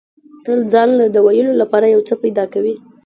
تل 0.45 0.59
ځان 0.71 0.89
له 0.99 1.05
د 1.13 1.17
ویلو 1.25 1.53
لپاره 1.61 1.85
یو 1.93 2.01
څه 2.07 2.13
پیدا 2.23 2.43
کوي. 2.53 2.75